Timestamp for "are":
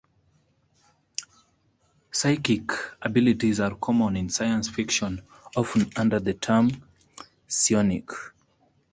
3.59-3.75